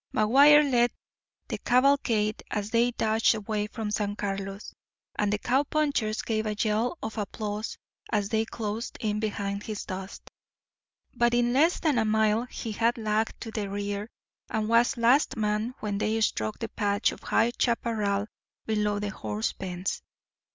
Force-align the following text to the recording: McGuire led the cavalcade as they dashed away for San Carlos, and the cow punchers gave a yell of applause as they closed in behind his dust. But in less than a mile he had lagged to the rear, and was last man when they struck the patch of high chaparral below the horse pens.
McGuire 0.15 0.67
led 0.71 0.89
the 1.47 1.59
cavalcade 1.59 2.41
as 2.49 2.71
they 2.71 2.89
dashed 2.89 3.35
away 3.35 3.67
for 3.67 3.87
San 3.91 4.15
Carlos, 4.15 4.73
and 5.15 5.31
the 5.31 5.37
cow 5.37 5.61
punchers 5.61 6.23
gave 6.23 6.47
a 6.47 6.55
yell 6.55 6.97
of 7.03 7.19
applause 7.19 7.77
as 8.11 8.29
they 8.29 8.43
closed 8.45 8.97
in 8.99 9.19
behind 9.19 9.61
his 9.61 9.85
dust. 9.85 10.31
But 11.13 11.35
in 11.35 11.53
less 11.53 11.79
than 11.79 11.99
a 11.99 12.05
mile 12.05 12.45
he 12.45 12.71
had 12.71 12.97
lagged 12.97 13.39
to 13.41 13.51
the 13.51 13.69
rear, 13.69 14.09
and 14.49 14.67
was 14.67 14.97
last 14.97 15.37
man 15.37 15.75
when 15.81 15.99
they 15.99 16.19
struck 16.21 16.57
the 16.57 16.69
patch 16.69 17.11
of 17.11 17.21
high 17.21 17.51
chaparral 17.59 18.25
below 18.65 18.97
the 18.97 19.09
horse 19.11 19.53
pens. 19.53 20.01